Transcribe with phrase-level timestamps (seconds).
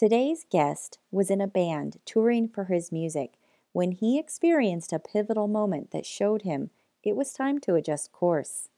[0.00, 3.34] Today's guest was in a band touring for his music
[3.72, 6.70] when he experienced a pivotal moment that showed him
[7.02, 8.70] it was time to adjust course.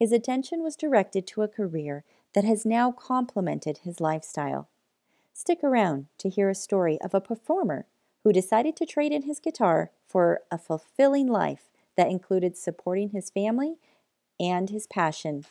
[0.00, 4.70] His attention was directed to a career that has now complemented his lifestyle.
[5.34, 7.84] Stick around to hear a story of a performer
[8.24, 11.68] who decided to trade in his guitar for a fulfilling life
[11.98, 13.76] that included supporting his family
[14.40, 15.44] and his passion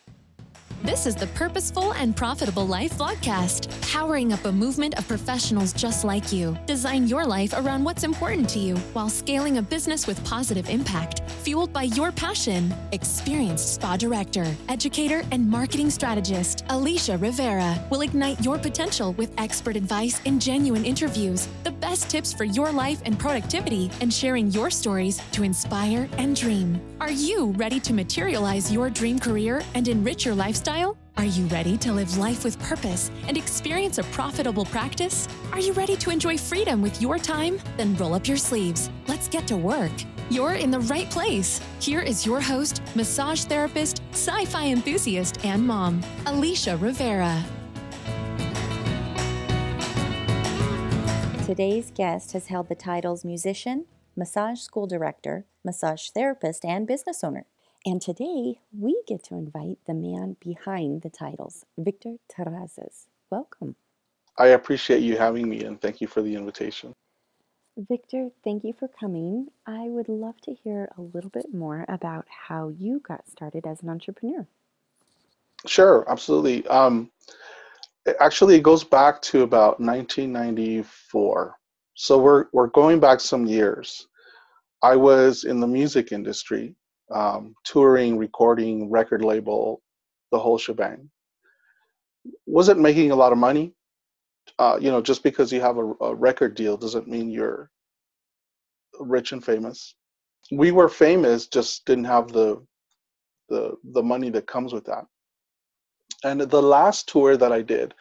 [0.85, 6.03] this is the Purposeful and Profitable Life Vlogcast, powering up a movement of professionals just
[6.03, 6.55] like you.
[6.67, 11.23] Design your life around what's important to you while scaling a business with positive impact,
[11.45, 12.73] fueled by your passion.
[12.91, 19.75] Experienced spa director, educator, and marketing strategist, Alicia Rivera will ignite your potential with expert
[19.75, 24.71] advice and genuine interviews, the best tips for your life and productivity, and sharing your
[24.71, 26.81] stories to inspire and dream.
[26.99, 30.97] Are you ready to materialize your dream career and enrich your lifestyle?
[31.17, 35.27] Are you ready to live life with purpose and experience a profitable practice?
[35.53, 37.59] Are you ready to enjoy freedom with your time?
[37.77, 38.89] Then roll up your sleeves.
[39.07, 39.91] Let's get to work.
[40.31, 41.61] You're in the right place.
[41.79, 47.43] Here is your host, massage therapist, sci fi enthusiast, and mom, Alicia Rivera.
[51.45, 57.45] Today's guest has held the titles musician, massage school director, massage therapist, and business owner.
[57.85, 63.05] And today we get to invite the man behind the titles, Victor Terrazas.
[63.29, 63.75] Welcome.
[64.39, 66.95] I appreciate you having me and thank you for the invitation.
[67.77, 69.47] Victor, thank you for coming.
[69.67, 73.83] I would love to hear a little bit more about how you got started as
[73.83, 74.47] an entrepreneur.
[75.67, 76.65] Sure, absolutely.
[76.67, 77.11] Um,
[78.21, 81.55] actually, it goes back to about 1994.
[81.95, 84.07] So we're, we're going back some years.
[84.81, 86.75] I was in the music industry
[87.13, 89.81] um, touring, recording, record label,
[90.31, 91.09] the whole shebang.
[92.45, 93.74] Wasn't making a lot of money.
[94.57, 97.69] Uh, you know, just because you have a, a record deal doesn't mean you're
[98.99, 99.95] rich and famous.
[100.51, 102.65] We were famous, just didn't have the
[103.49, 105.05] the the money that comes with that.
[106.23, 107.93] And the last tour that I did,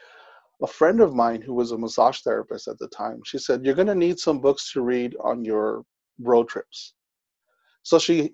[0.63, 3.75] a friend of mine who was a massage therapist at the time, she said, "You're
[3.75, 5.85] going to need some books to read on your
[6.21, 6.95] road trips."
[7.83, 8.33] So she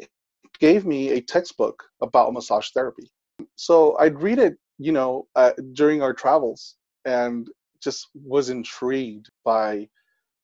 [0.61, 3.11] gave me a textbook about massage therapy.
[3.57, 7.49] So I'd read it, you know, uh, during our travels and
[7.83, 9.89] just was intrigued by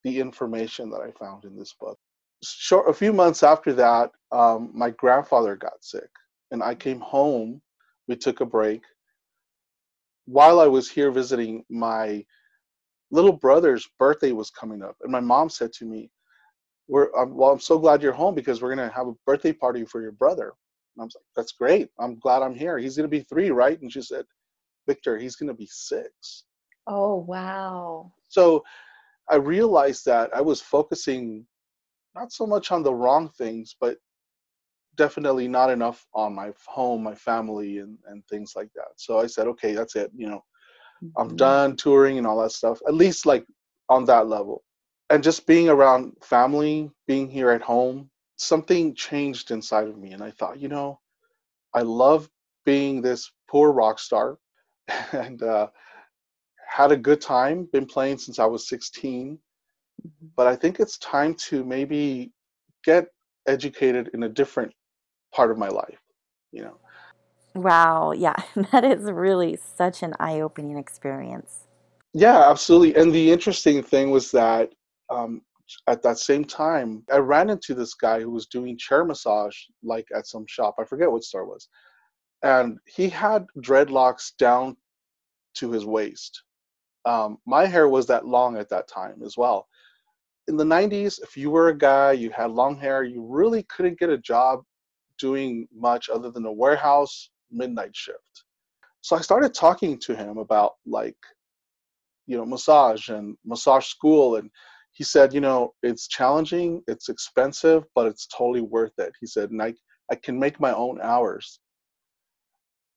[0.05, 1.99] the information that I found in this book.
[2.45, 6.11] Short, a few months after that, um, my grandfather got sick,
[6.51, 7.61] and I came home.
[8.09, 8.83] We took a break.
[10.27, 12.25] While I was here visiting, my
[13.11, 16.11] little brother's birthday was coming up, and my mom said to me,
[16.89, 19.53] we're um, well i'm so glad you're home because we're going to have a birthday
[19.53, 20.53] party for your brother
[20.97, 23.51] and i was like that's great i'm glad i'm here he's going to be three
[23.51, 24.25] right and she said
[24.87, 26.45] victor he's going to be six
[26.87, 28.65] oh wow so
[29.29, 31.47] i realized that i was focusing
[32.15, 33.99] not so much on the wrong things but
[34.97, 39.27] definitely not enough on my home my family and, and things like that so i
[39.27, 40.43] said okay that's it you know
[41.03, 41.21] mm-hmm.
[41.21, 43.45] i'm done touring and all that stuff at least like
[43.89, 44.63] on that level
[45.11, 50.13] and just being around family, being here at home, something changed inside of me.
[50.13, 51.01] And I thought, you know,
[51.75, 52.29] I love
[52.65, 54.39] being this poor rock star
[55.13, 55.69] and uh,
[56.77, 59.39] had a good time, been playing since I was 16.
[60.07, 60.27] Mm-hmm.
[60.37, 62.33] But I think it's time to maybe
[62.85, 63.07] get
[63.49, 64.73] educated in a different
[65.35, 65.99] part of my life,
[66.53, 66.77] you know.
[67.55, 68.37] Wow, yeah,
[68.73, 71.67] that is really such an eye opening experience.
[72.13, 72.95] Yeah, absolutely.
[72.95, 74.69] And the interesting thing was that
[75.09, 75.41] um,
[75.87, 80.07] at that same time, I ran into this guy who was doing chair massage, like
[80.15, 80.75] at some shop.
[80.79, 81.69] I forget what store it was.
[82.43, 84.77] And he had dreadlocks down
[85.55, 86.43] to his waist.
[87.07, 89.69] Um, my hair was that long at that time as well.
[90.49, 93.99] In the 90s, if you were a guy, you had long hair, you really couldn't
[93.99, 94.63] get a job
[95.19, 98.45] doing much other than a warehouse midnight shift.
[99.01, 101.17] So I started talking to him about like,
[102.27, 104.51] you know, massage and massage school and
[104.97, 109.13] he said, you know, it's challenging, it's expensive, but it's totally worth it.
[109.21, 109.75] He said, and I,
[110.11, 111.61] I can make my own hours.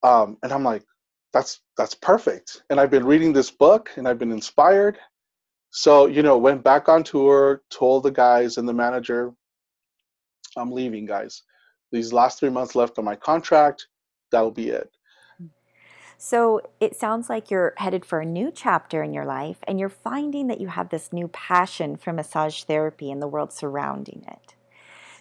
[0.02, 0.82] Um, and I'm like,
[1.32, 2.62] that's that's perfect.
[2.70, 4.98] And I've been reading this book and I've been inspired.
[5.70, 9.32] So, you know, went back on tour, told the guys and the manager,
[10.56, 11.42] I'm leaving, guys.
[11.92, 13.86] These last three months left on my contract,
[14.32, 14.90] that'll be it.
[16.18, 19.88] So it sounds like you're headed for a new chapter in your life and you're
[19.88, 24.54] finding that you have this new passion for massage therapy and the world surrounding it.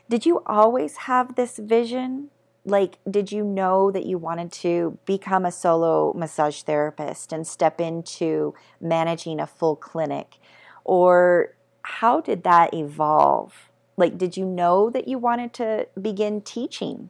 [0.09, 2.31] Did you always have this vision
[2.65, 7.79] like did you know that you wanted to become a solo massage therapist and step
[7.79, 10.37] into managing a full clinic?
[10.83, 13.69] Or how did that evolve?
[13.97, 17.09] Like did you know that you wanted to begin teaching?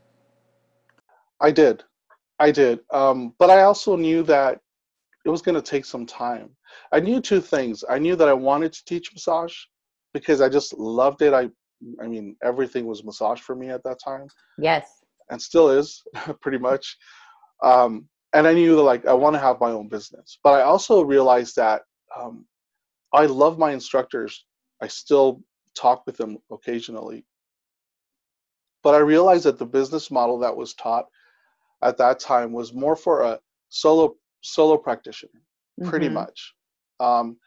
[1.42, 1.84] I did.
[2.40, 2.80] I did.
[2.92, 4.60] Um, but i also knew that
[5.26, 6.50] it was going to take some time.
[6.92, 7.84] I knew two things.
[7.90, 9.56] I knew that i wanted to teach massage
[10.14, 11.34] because i just loved it.
[11.34, 11.50] I
[12.02, 14.28] i mean everything was massage for me at that time.
[14.58, 14.99] Yes
[15.30, 16.04] and still is
[16.42, 16.98] pretty much.
[17.64, 20.62] Um, and I knew that like I want to have my own business, but I
[20.62, 21.82] also realized that
[22.16, 22.46] um,
[23.14, 24.46] I love my instructors.
[24.82, 25.42] I still
[25.76, 27.26] talk with them occasionally,
[28.84, 31.06] but I realized that the business model that was taught
[31.82, 33.40] at that time was more for a
[33.70, 35.42] solo solo practitioner,
[35.86, 36.16] pretty mm-hmm.
[36.16, 36.54] much.
[37.00, 37.38] Um,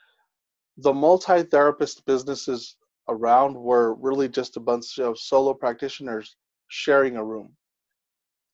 [0.79, 2.77] the multi-therapist businesses
[3.09, 6.37] around were really just a bunch of solo practitioners
[6.69, 7.55] sharing a room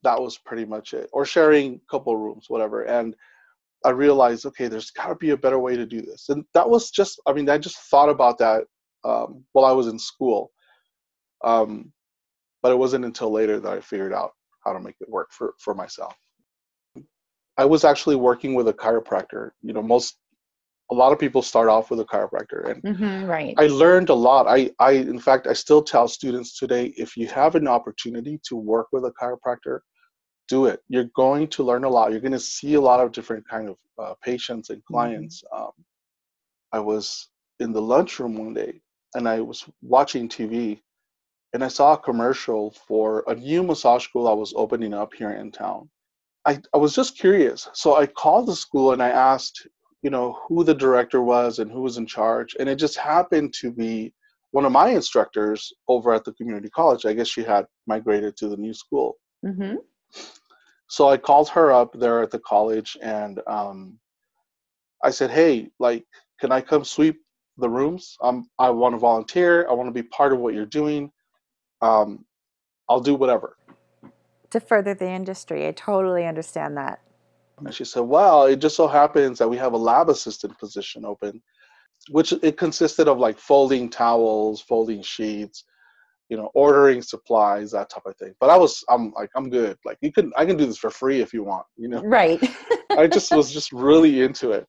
[0.03, 3.15] that was pretty much it or sharing a couple rooms whatever and
[3.85, 6.69] i realized okay there's got to be a better way to do this and that
[6.69, 8.65] was just i mean i just thought about that
[9.05, 10.51] um, while i was in school
[11.45, 11.93] um,
[12.63, 14.33] but it wasn't until later that i figured out
[14.65, 16.15] how to make it work for, for myself.
[17.57, 20.17] I was actually working with a chiropractor you know most
[20.91, 23.55] a lot of people start off with a chiropractor and mm-hmm, right.
[23.59, 24.47] I learned a lot.
[24.47, 28.57] I i in fact i still tell students today if you have an opportunity to
[28.57, 29.81] work with a chiropractor
[30.49, 30.83] do it.
[30.89, 32.11] You're going to learn a lot.
[32.11, 34.95] You're going to see a lot of different kind of uh, patients and mm-hmm.
[34.95, 35.43] clients.
[35.43, 35.63] Mm-hmm.
[35.63, 35.73] um,
[36.73, 37.29] i was
[37.61, 38.81] in the lunchroom one day
[39.15, 40.81] and i was watching tv
[41.55, 45.31] and i saw a commercial for a new massage school that was opening up here
[45.31, 45.89] in town.
[46.45, 47.69] I, I was just curious.
[47.73, 49.67] So i called the school and i asked
[50.03, 52.57] you know who the director was and who was in charge.
[52.59, 54.13] And it just happened to be
[54.53, 57.05] one of my instructors over at the community college.
[57.05, 59.17] I guess she had migrated to the new school.
[59.45, 59.77] Mm-hmm.
[60.89, 64.01] so i called her up there at the college and um,
[65.05, 66.05] i said hey like
[66.41, 67.21] can i come sweep
[67.59, 68.17] the rooms?
[68.23, 69.69] Um, i want to volunteer.
[69.69, 71.13] I want to be part of what you're doing.
[71.83, 72.25] Um,
[72.89, 73.57] i'll do whatever.
[74.51, 75.67] To further the industry.
[75.69, 77.01] I totally understand that
[77.65, 81.05] and she said, Well, it just so happens that we have a lab assistant position
[81.05, 81.43] open,
[82.11, 85.65] which it consisted of like folding towels, folding sheets,
[86.29, 88.35] you know, ordering supplies, that type of thing.
[88.41, 89.77] But I was, I'm like, I'm good.
[89.85, 92.03] Like you can, I can do this for free if you want, you know?
[92.03, 92.43] Right.
[92.91, 94.67] I just was just really into it.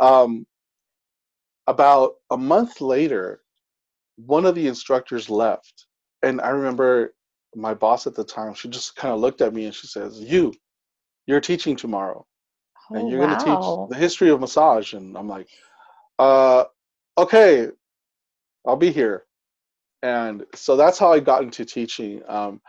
[0.00, 0.46] Um,
[1.66, 3.42] about a month later,
[4.16, 5.86] one of the instructors left.
[6.22, 7.14] And I remember
[7.54, 10.20] my boss at the time, she just kind of looked at me and she says,
[10.20, 10.52] You,
[11.26, 12.26] you're teaching tomorrow
[12.90, 13.26] oh, and you're wow.
[13.26, 15.48] going to teach the history of massage and i'm like
[16.18, 16.64] uh
[17.18, 17.68] okay
[18.66, 19.24] i'll be here.
[20.02, 22.22] And so that's how i got into teaching.
[22.28, 22.60] Um,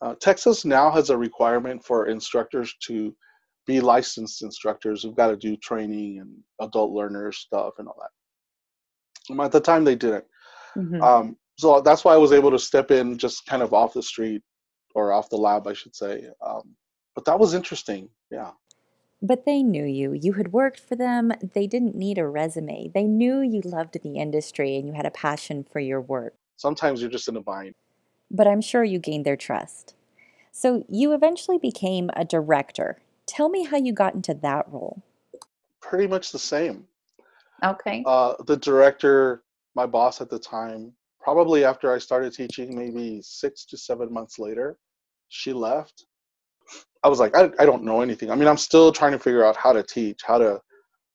[0.00, 3.14] uh, texas now has a requirement for instructors to
[3.66, 5.02] be licensed instructors.
[5.02, 9.32] Who've got to do training and adult learners stuff and all that.
[9.32, 10.24] Um, at the time they didn't.
[10.76, 11.02] Mm-hmm.
[11.02, 14.02] um, so that's why i was able to step in just kind of off the
[14.02, 14.42] street
[14.96, 16.26] or off the lab i should say.
[16.44, 16.74] Um,
[17.14, 18.08] but that was interesting.
[18.30, 18.52] Yeah.
[19.22, 20.12] But they knew you.
[20.12, 21.32] You had worked for them.
[21.54, 22.90] They didn't need a resume.
[22.92, 26.34] They knew you loved the industry and you had a passion for your work.
[26.56, 27.74] Sometimes you're just in a bind.
[28.30, 29.94] But I'm sure you gained their trust.
[30.52, 32.98] So you eventually became a director.
[33.26, 35.02] Tell me how you got into that role.
[35.80, 36.86] Pretty much the same.
[37.64, 38.02] Okay.
[38.06, 39.42] Uh, the director,
[39.74, 44.38] my boss at the time, probably after I started teaching, maybe six to seven months
[44.38, 44.76] later,
[45.28, 46.04] she left
[47.02, 48.30] I was like, I, I don't know anything.
[48.30, 50.60] I mean, I'm still trying to figure out how to teach, how to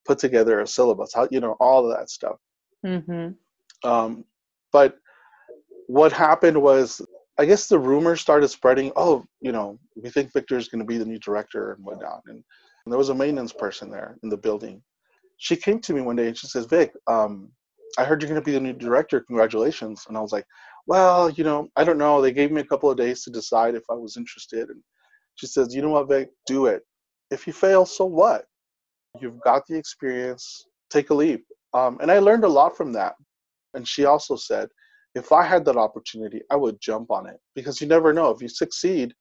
[0.05, 2.37] put together a syllabus, how you know, all of that stuff.
[2.85, 3.89] Mm-hmm.
[3.89, 4.25] Um,
[4.71, 4.97] but
[5.87, 7.01] what happened was,
[7.39, 8.91] I guess the rumors started spreading.
[8.95, 12.21] Oh, you know, we think Victor is going to be the new director and whatnot.
[12.27, 12.43] And,
[12.85, 14.81] and, there was a maintenance person there in the building.
[15.37, 17.49] She came to me one day and she says, Vic, um,
[17.97, 19.21] I heard you're going to be the new director.
[19.21, 20.05] Congratulations.
[20.07, 20.45] And I was like,
[20.85, 22.21] well, you know, I don't know.
[22.21, 24.69] They gave me a couple of days to decide if I was interested.
[24.69, 24.81] And
[25.39, 26.83] she says, you know what, Vic, do it.
[27.31, 28.43] If you fail, so what?
[29.21, 31.45] You've got the experience, take a leap.
[31.73, 33.15] Um, and I learned a lot from that.
[33.73, 34.67] And she also said,
[35.15, 38.31] if I had that opportunity, I would jump on it because you never know.
[38.31, 39.13] If you succeed,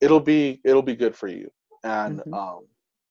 [0.00, 1.50] it'll be it'll be good for you.
[1.82, 2.34] And mm-hmm.
[2.34, 2.60] um,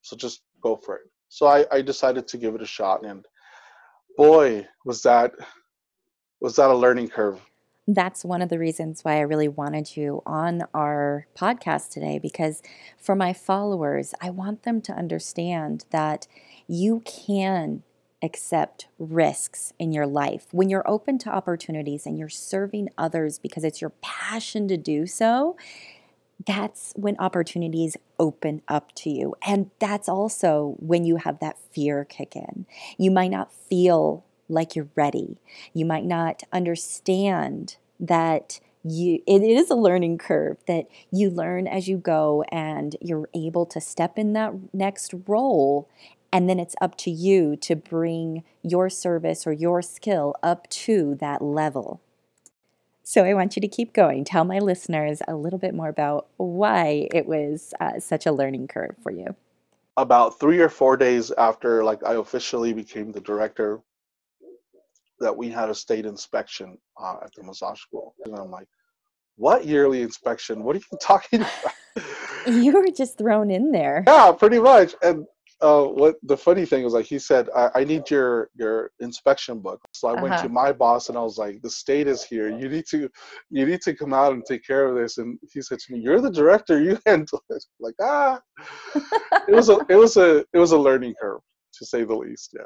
[0.01, 1.09] so just go for it.
[1.27, 3.25] So I, I decided to give it a shot, and
[4.15, 5.33] boy, was that
[6.39, 7.41] was that a learning curve
[7.87, 12.61] that's one of the reasons why I really wanted you on our podcast today because
[12.97, 16.27] for my followers, I want them to understand that
[16.67, 17.83] you can
[18.21, 20.47] accept risks in your life.
[20.51, 25.05] When you're open to opportunities and you're serving others because it's your passion to do
[25.05, 25.55] so,
[26.45, 29.35] that's when opportunities open up to you.
[29.45, 32.65] And that's also when you have that fear kick in.
[32.97, 35.37] You might not feel like you're ready.
[35.73, 41.87] You might not understand that you it is a learning curve that you learn as
[41.87, 45.89] you go and you're able to step in that next role
[46.31, 51.15] and then it's up to you to bring your service or your skill up to
[51.15, 52.01] that level.
[53.03, 54.25] So I want you to keep going.
[54.25, 58.67] Tell my listeners a little bit more about why it was uh, such a learning
[58.67, 59.35] curve for you.
[59.95, 63.79] About three or four days after, like I officially became the director,
[65.19, 68.67] that we had a state inspection uh, at the massage school, and I'm like,
[69.35, 70.63] "What yearly inspection?
[70.63, 71.73] What are you talking about?"
[72.47, 74.05] You were just thrown in there.
[74.07, 74.95] Yeah, pretty much.
[75.01, 75.25] And
[75.59, 79.59] uh, what the funny thing was like he said, I, I need your your inspection
[79.59, 79.81] book.
[79.91, 80.23] So I uh-huh.
[80.23, 82.49] went to my boss and I was like, the state is here.
[82.49, 83.09] You need to
[83.49, 85.17] you need to come out and take care of this.
[85.17, 86.79] And he said to me, You're the director.
[86.79, 87.63] You handle it.
[87.79, 88.39] like ah,
[89.47, 91.41] it was a it was a it was a learning curve
[91.73, 92.51] to say the least.
[92.53, 92.65] Yeah.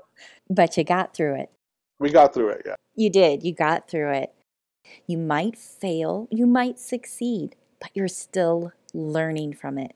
[0.50, 1.50] But you got through it.
[2.02, 2.64] We got through it.
[2.66, 2.76] Yeah.
[2.96, 3.44] You did.
[3.44, 4.34] You got through it.
[5.06, 6.28] You might fail.
[6.32, 9.94] You might succeed, but you're still learning from it.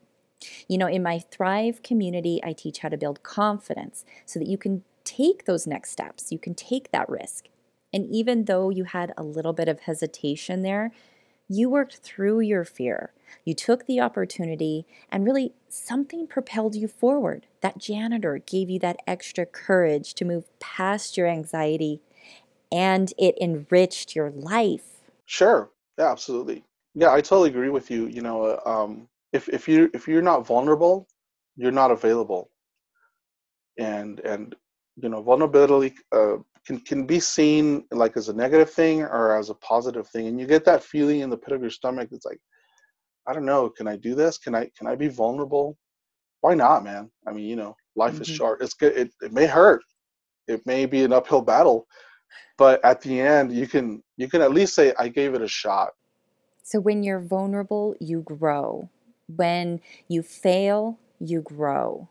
[0.68, 4.56] You know, in my Thrive community, I teach how to build confidence so that you
[4.56, 7.46] can take those next steps, you can take that risk.
[7.92, 10.92] And even though you had a little bit of hesitation there,
[11.48, 13.12] you worked through your fear.
[13.44, 17.46] You took the opportunity, and really something propelled you forward.
[17.60, 22.00] That janitor gave you that extra courage to move past your anxiety,
[22.72, 25.00] and it enriched your life.
[25.26, 25.70] Sure.
[25.98, 26.64] Yeah, absolutely.
[26.94, 28.06] Yeah, I totally agree with you.
[28.06, 31.06] You know, uh, um, if if you if you're not vulnerable,
[31.56, 32.50] you're not available.
[33.78, 34.54] And and
[34.96, 39.50] you know vulnerability uh, can can be seen like as a negative thing or as
[39.50, 42.08] a positive thing, and you get that feeling in the pit of your stomach.
[42.12, 42.40] It's like,
[43.26, 44.38] I don't know, can I do this?
[44.38, 45.76] Can I can I be vulnerable?
[46.40, 47.10] Why not, man?
[47.26, 48.22] I mean, you know, life mm-hmm.
[48.22, 48.62] is short.
[48.62, 48.96] It's good.
[48.96, 49.82] It, it may hurt.
[50.48, 51.86] It may be an uphill battle,
[52.58, 55.48] but at the end, you can you can at least say, I gave it a
[55.48, 55.90] shot.
[56.62, 58.90] So when you're vulnerable, you grow.
[59.28, 62.08] When you fail, you grow.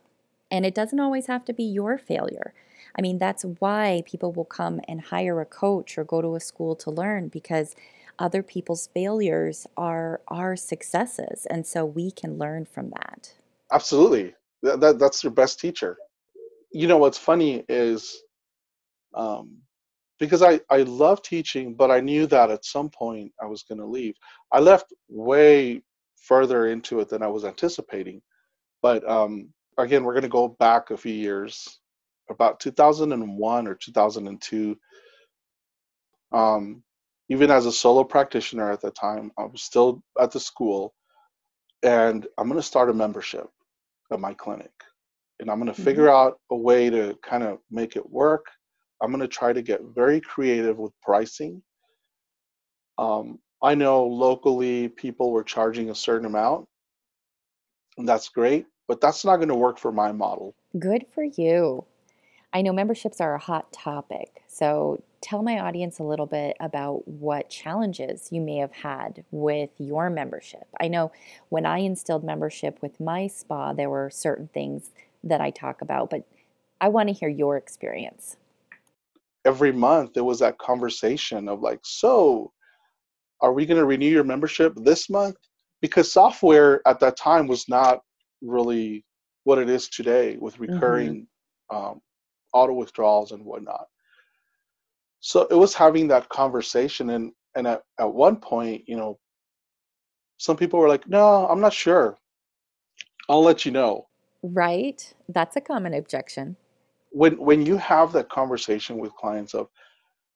[0.52, 2.54] And it doesn't always have to be your failure.
[2.98, 6.40] I mean, that's why people will come and hire a coach or go to a
[6.40, 7.76] school to learn because
[8.18, 11.46] other people's failures are our successes.
[11.50, 13.34] And so we can learn from that.
[13.72, 14.34] Absolutely.
[14.64, 15.98] That, that that's your best teacher.
[16.72, 18.22] You know, what's funny is
[19.14, 19.58] um,
[20.20, 23.80] because I, I love teaching, but I knew that at some point I was going
[23.80, 24.16] to leave.
[24.52, 25.82] I left way
[26.16, 28.22] further into it than I was anticipating.
[28.82, 31.80] But um, again, we're going to go back a few years,
[32.30, 34.78] about 2001 or 2002.
[36.32, 36.84] Um,
[37.30, 40.94] even as a solo practitioner at the time, I was still at the school,
[41.82, 43.48] and I'm going to start a membership
[44.12, 44.72] at my clinic.
[45.40, 45.84] And I'm going to mm-hmm.
[45.84, 48.46] figure out a way to kind of make it work.
[49.02, 51.62] I'm going to try to get very creative with pricing.
[52.98, 56.68] Um, I know locally people were charging a certain amount,
[57.98, 60.56] and that's great, but that's not going to work for my model.
[60.78, 61.86] Good for you.
[62.56, 64.42] I know memberships are a hot topic.
[64.48, 69.72] So tell my audience a little bit about what challenges you may have had with
[69.78, 70.66] your membership.
[70.80, 71.12] I know
[71.50, 76.10] when I instilled membership with my spa, there were certain things that I talk about,
[76.10, 76.26] but
[76.80, 78.38] I want to hear your experience.
[79.44, 82.54] Every month, there was that conversation of like, so
[83.42, 85.36] are we going to renew your membership this month?
[85.82, 88.00] Because software at that time was not
[88.42, 89.04] really
[89.44, 90.72] what it is today with mm-hmm.
[90.72, 91.28] recurring
[91.70, 91.76] mm-hmm.
[91.76, 92.02] um,
[92.56, 93.86] auto withdrawals and whatnot.
[95.20, 99.20] So it was having that conversation, and and at, at one point, you know,
[100.38, 102.18] some people were like, "No, I'm not sure.
[103.30, 104.08] I'll let you know."
[104.44, 105.14] Right.
[105.30, 106.56] That's a common objection.
[107.10, 109.68] When when you have that conversation with clients of,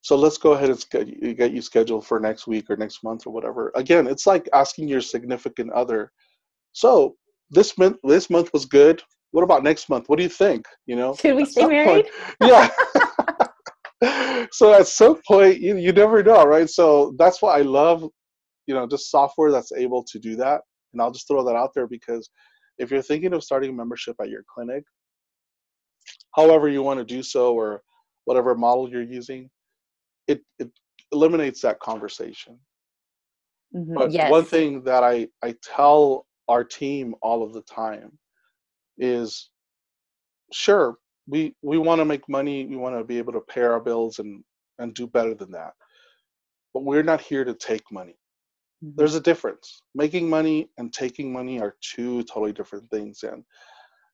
[0.02, 3.32] so let's go ahead and get you scheduled for next week or next month or
[3.32, 3.72] whatever.
[3.76, 6.12] Again, it's like asking your significant other.
[6.72, 7.16] So
[7.52, 9.04] this month, this month was good.
[9.32, 10.10] What about next month?
[10.10, 10.66] What do you think?
[10.86, 12.06] You know, should we stay married?
[12.06, 12.08] Point,
[14.02, 14.48] yeah.
[14.52, 16.70] so at some point, you you never know, right?
[16.70, 18.04] So that's why I love,
[18.68, 20.62] you know, just software that's able to do that.
[20.94, 22.30] And I'll just throw that out there because
[22.80, 24.84] if you're thinking of starting a membership at your clinic,
[26.36, 27.82] however you want to do so, or
[28.26, 29.50] whatever model you're using,
[30.28, 30.72] it, it
[31.12, 32.58] eliminates that conversation.
[33.76, 33.94] Mm-hmm.
[33.94, 34.32] But yes.
[34.32, 38.18] one thing that I, I tell our team all of the time
[39.00, 39.50] is
[40.54, 43.80] sure, we, we want to make money, we want to be able to pay our
[43.80, 44.44] bills and,
[44.80, 45.74] and do better than that.
[46.74, 48.16] But we're not here to take money.
[48.84, 48.96] Mhm.
[48.96, 49.84] there's a difference.
[49.96, 53.24] Making money and taking money are two totally different things.
[53.24, 53.44] And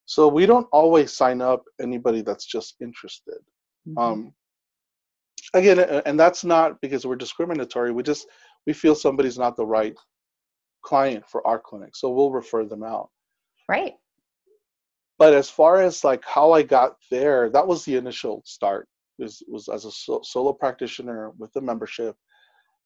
[0.05, 3.39] so we don't always sign up anybody that's just interested.
[3.87, 4.01] Mhm.
[4.01, 4.33] Um,
[5.53, 7.91] again, and that's not because we're discriminatory.
[7.91, 8.27] We just
[8.65, 9.95] we feel somebody's not the right
[10.83, 13.09] client for our clinic, so we'll refer them out.
[13.69, 13.95] right.
[15.17, 18.87] But as far as like how I got there, that was the initial start.
[19.17, 22.15] Was was as a so- solo practitioner with a membership,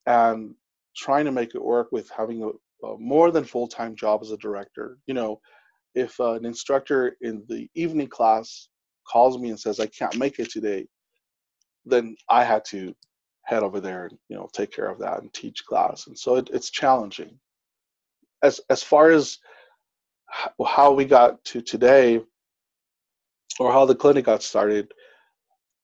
[0.06, 0.54] and
[0.96, 4.32] trying to make it work with having a, a more than full time job as
[4.32, 5.00] a director.
[5.08, 5.42] You know,
[5.96, 8.70] if uh, an instructor in the evening class
[9.08, 10.88] calls me and says I can't make it today,
[11.86, 12.94] then I had to
[13.44, 16.06] head over there and you know take care of that and teach class.
[16.08, 17.40] And so it, it's challenging.
[18.44, 19.40] As as far as
[20.66, 22.22] how we got to today
[23.60, 24.92] or how the clinic got started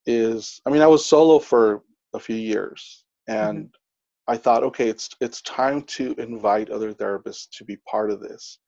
[0.06, 1.82] is i mean i was solo for
[2.14, 3.70] a few years and
[4.28, 8.60] i thought okay it's it's time to invite other therapists to be part of this.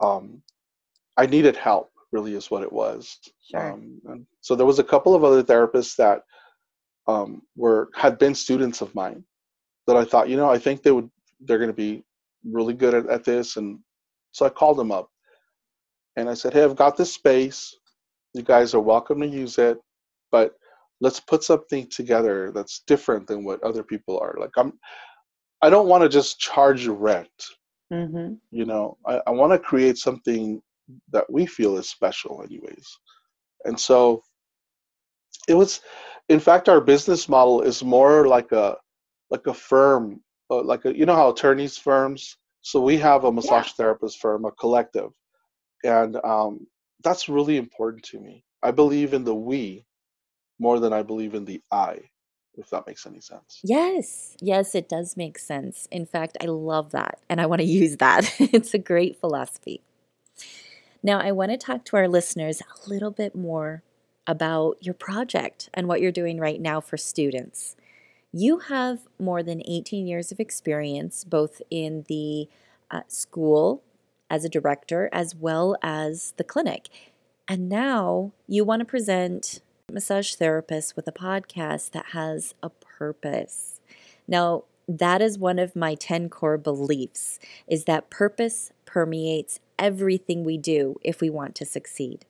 [0.00, 0.42] Um,
[1.16, 3.18] i needed help really is what it was.
[3.50, 3.72] Sure.
[3.72, 6.22] um, so there was a couple of other therapists that
[7.08, 9.24] um, were had been students of mine
[9.86, 11.10] that i thought you know i think they would
[11.40, 12.04] they're going to be
[12.44, 13.78] really good at, at this and
[14.34, 15.08] so i called them up
[16.16, 17.74] and i said hey i've got this space.
[18.34, 19.78] You guys are welcome to use it
[20.30, 20.54] but
[21.00, 24.34] let's put something together that's different than what other people are.
[24.38, 24.72] Like i'm
[25.62, 27.28] i don't want to just charge rent.
[27.92, 28.34] Mm-hmm.
[28.50, 30.60] you know i, I want to create something
[31.12, 32.98] that we feel is special anyways.
[33.64, 34.22] And so
[35.48, 35.80] it was
[36.28, 38.76] in fact our business model is more like a
[39.30, 43.32] like a firm uh, like a you know how attorneys firms so we have a
[43.32, 45.10] massage therapist firm a collective
[45.84, 46.66] and um,
[47.02, 49.84] that's really important to me i believe in the we
[50.58, 51.98] more than i believe in the i
[52.56, 55.88] if that makes any sense Yes, yes, it does make sense.
[55.90, 58.32] In fact, I love that and I want to use that.
[58.38, 59.80] it's a great philosophy.
[61.02, 63.82] Now, I want to talk to our listeners a little bit more
[64.26, 67.76] about your project and what you're doing right now for students.
[68.32, 72.48] You have more than 18 years of experience both in the
[72.94, 73.82] uh, school
[74.30, 76.88] as a director as well as the clinic.
[77.48, 83.80] And now you want to present massage therapists with a podcast that has a purpose.
[84.26, 90.58] Now, that is one of my 10 core beliefs is that purpose permeates everything we
[90.58, 92.24] do if we want to succeed.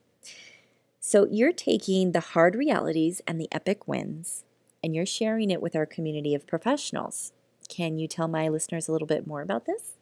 [1.01, 4.45] So, you're taking the hard realities and the epic wins
[4.83, 7.33] and you're sharing it with our community of professionals.
[7.69, 9.95] Can you tell my listeners a little bit more about this?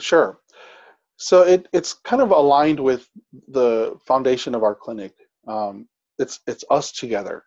[0.00, 0.38] Sure.
[1.16, 3.08] So it, it's kind of aligned with
[3.48, 5.14] the foundation of our clinic.
[5.46, 7.44] Um, it's it's us together,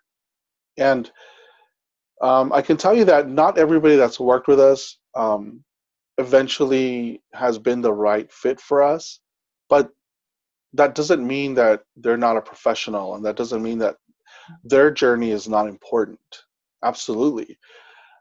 [0.78, 1.12] and
[2.22, 5.64] um, I can tell you that not everybody that's worked with us um,
[6.18, 9.20] eventually has been the right fit for us,
[9.70, 9.92] but
[10.74, 13.98] that doesn't mean that they're not a professional, and that doesn't mean that
[14.64, 16.20] their journey is not important.
[16.84, 17.58] Absolutely.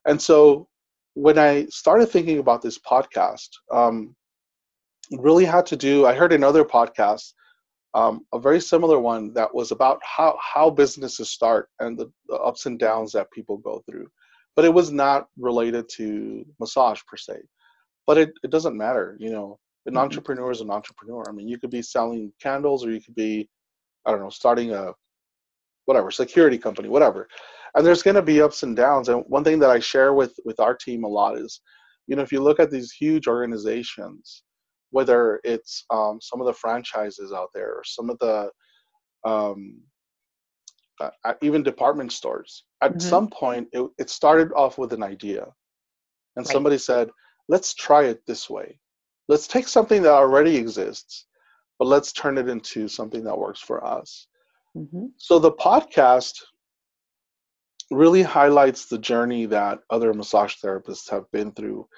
[0.06, 0.68] And so
[1.14, 4.14] when I started thinking about this podcast, um,
[5.10, 6.06] it really had to do.
[6.06, 7.32] I heard another podcast,
[7.94, 12.36] um, a very similar one that was about how how businesses start and the, the
[12.36, 14.08] ups and downs that people go through,
[14.56, 17.40] but it was not related to massage per se.
[18.06, 19.58] But it, it doesn't matter, you know.
[19.86, 19.98] An Mhm.
[19.98, 21.24] entrepreneur is an entrepreneur.
[21.28, 23.48] I mean, you could be selling candles, or you could be,
[24.06, 24.92] I don't know, starting a
[25.86, 27.28] whatever security company, whatever.
[27.74, 29.08] And there's going to be ups and downs.
[29.08, 31.60] And one thing that I share with with our team a lot is,
[32.06, 34.42] you know, if you look at these huge organizations,
[34.90, 38.50] whether it's um, some of the franchises out there or some of the
[39.24, 39.80] um,
[41.00, 43.00] uh, uh, even department stores, at Mhm.
[43.02, 45.46] some point it, it started off with an idea,
[46.36, 46.52] and Right.
[46.52, 47.10] somebody said,
[47.48, 48.78] "Let's try it this way.
[49.28, 51.26] Let's take something that already exists,
[51.78, 54.28] but let's turn it into something that works for us."
[54.76, 55.06] Mm-hmm.
[55.16, 56.34] So the podcast
[57.94, 61.88] really highlights the journey that other massage therapists have been through.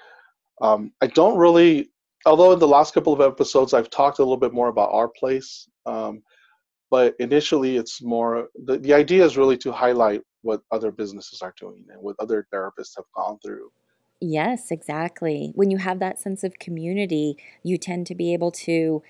[0.61, 1.91] Um, I don't really,
[2.25, 5.07] although in the last couple of episodes I've talked a little bit more about our
[5.07, 6.23] place, um,
[6.89, 11.53] but initially it's more the, the idea is really to highlight what other businesses are
[11.59, 13.69] doing and what other therapists have gone through.
[14.19, 15.51] Yes, exactly.
[15.53, 19.03] When you have that sense of community, you tend to be able to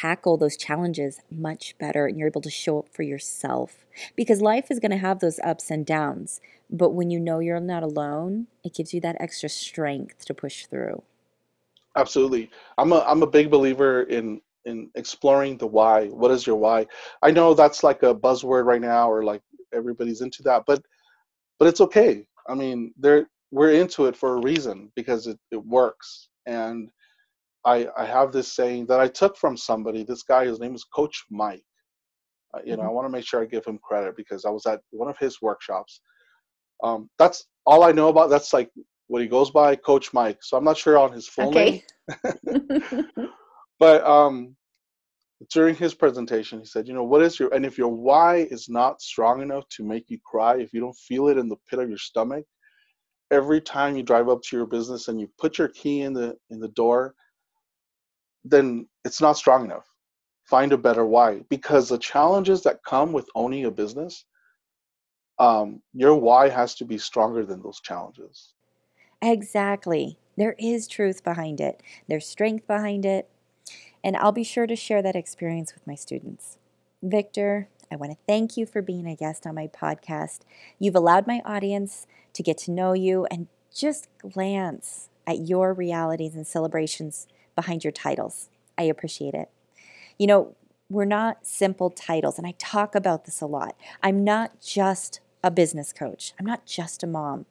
[0.00, 4.70] tackle those challenges much better and you're able to show up for yourself because life
[4.70, 6.40] is going to have those ups and downs.
[6.70, 10.66] But when you know you're not alone, it gives you that extra strength to push
[10.66, 11.02] through.
[11.96, 16.08] Absolutely, I'm a I'm a big believer in in exploring the why.
[16.08, 16.86] What is your why?
[17.22, 20.82] I know that's like a buzzword right now, or like everybody's into that, but
[21.58, 22.26] but it's okay.
[22.46, 26.28] I mean, there we're into it for a reason because it, it works.
[26.46, 26.90] And
[27.64, 30.04] I, I have this saying that I took from somebody.
[30.04, 31.64] This guy, his name is Coach Mike.
[32.54, 32.86] Uh, you know, Mhm.
[32.86, 35.18] I want to make sure I give him credit because I was at one of
[35.18, 36.00] his workshops.
[36.82, 38.30] Um, that's all I know about.
[38.30, 38.70] That's like
[39.08, 40.38] what he goes by, Coach Mike.
[40.42, 41.80] So I'm not sure on his full name.
[42.26, 43.04] Okay.
[43.80, 44.56] But um,
[45.52, 48.68] during his presentation, he said, you know, what is your, and if your why is
[48.68, 51.78] not strong enough to make you cry, if you don't feel it in the pit
[51.78, 52.44] of your stomach,
[53.30, 56.36] every time you drive up to your business and you put your key in the
[56.50, 57.14] in the door,
[58.50, 59.86] then it's not strong enough.
[60.44, 64.24] Find a better why, because the challenges that come with owning a business,
[65.38, 68.54] um, your why has to be stronger than those challenges.
[69.20, 70.18] Exactly.
[70.36, 73.28] There is truth behind it, there's strength behind it.
[74.02, 76.56] And I'll be sure to share that experience with my students.
[77.02, 80.40] Victor, I want to thank you for being a guest on my podcast.
[80.78, 86.34] You've allowed my audience to get to know you and just glance at your realities
[86.34, 87.26] and celebrations
[87.58, 88.50] behind your titles.
[88.78, 89.50] I appreciate it.
[90.16, 90.54] You know,
[90.88, 93.74] we're not simple titles, and I talk about this a lot.
[94.00, 97.46] I'm not just a business coach, I'm not just a mom.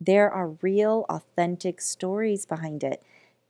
[0.00, 3.02] There are real, authentic stories behind it,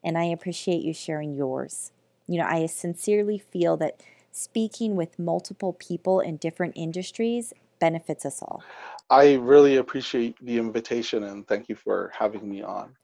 [0.03, 1.93] and I appreciate you sharing yours.
[2.27, 8.43] You know, I sincerely feel that speaking with multiple people in different industries benefits us
[8.43, 8.65] all.
[9.09, 12.97] I really appreciate the invitation and thank you for having me on.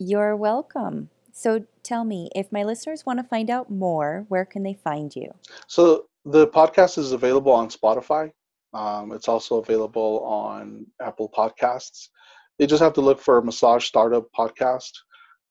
[0.00, 1.10] You're welcome.
[1.38, 5.14] So tell me, if my listeners want to find out more, where can they find
[5.14, 5.32] you?
[5.68, 8.32] So the podcast is available on Spotify.
[8.74, 12.08] Um, it's also available on Apple Podcasts.
[12.58, 14.90] You just have to look for Massage Startup Podcast,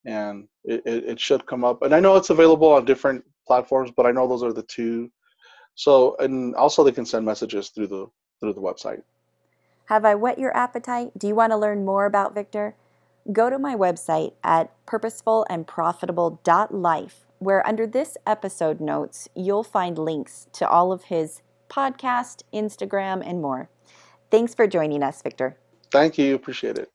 [0.04, 1.80] and it, it, it should come up.
[1.80, 5.10] And I know it's available on different platforms, but I know those are the two.
[5.74, 8.06] So, and also they can send messages through the
[8.40, 9.00] through the website.
[9.86, 11.12] Have I whet your appetite?
[11.16, 12.74] Do you want to learn more about Victor?
[13.30, 20.66] Go to my website at purposefulandprofitable.life, where under this episode notes, you'll find links to
[20.66, 23.68] all of his podcast, Instagram, and more.
[24.30, 25.58] Thanks for joining us, Victor.
[25.90, 26.88] Thank you, appreciate it.